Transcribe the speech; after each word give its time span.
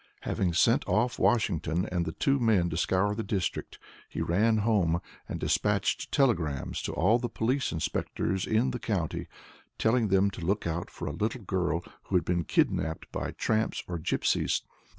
Having 0.21 0.53
sent 0.53 0.83
off 0.87 1.19
Washington 1.19 1.87
and 1.91 2.07
the 2.07 2.11
two 2.11 2.39
men 2.39 2.71
to 2.71 2.75
scour 2.75 3.13
the 3.13 3.21
district, 3.21 3.77
he 4.09 4.19
ran 4.19 4.57
home, 4.65 4.99
and 5.29 5.39
dispatched 5.39 6.11
telegrams 6.11 6.81
to 6.81 6.91
all 6.93 7.19
the 7.19 7.29
police 7.29 7.71
inspectors 7.71 8.47
in 8.47 8.71
the 8.71 8.79
county, 8.79 9.27
telling 9.77 10.07
them 10.07 10.31
to 10.31 10.41
look 10.43 10.65
out 10.65 10.89
for 10.89 11.05
a 11.07 11.11
little 11.13 11.43
girl 11.43 11.83
who 12.05 12.15
had 12.15 12.25
been 12.25 12.45
kidnapped 12.45 13.11
by 13.11 13.29
tramps 13.33 13.83
or 13.87 13.99
gipsies. 13.99 14.63